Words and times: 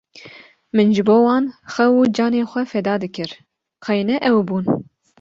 min 0.75 0.89
ji 0.95 1.03
bo 1.07 1.15
wan 1.27 1.43
xew 1.73 1.91
û 2.01 2.01
canê 2.17 2.41
xwe 2.51 2.63
feda 2.71 2.95
dikir 3.03 3.29
qey 3.85 3.99
ne 4.09 4.15
ew 4.29 4.37
bûn. 4.47 4.65